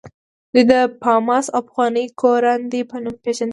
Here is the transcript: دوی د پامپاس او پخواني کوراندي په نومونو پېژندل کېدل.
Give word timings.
دوی 0.53 0.63
د 0.71 0.73
پامپاس 1.01 1.45
او 1.55 1.61
پخواني 1.67 2.05
کوراندي 2.21 2.81
په 2.89 2.95
نومونو 3.03 3.21
پېژندل 3.23 3.45
کېدل. 3.45 3.49